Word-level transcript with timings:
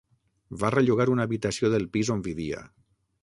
Va 0.61 0.71
rellogar 0.75 1.07
una 1.15 1.27
habitació 1.29 1.71
del 1.75 1.87
pis 1.97 2.11
on 2.17 2.23
vivia. 2.31 2.63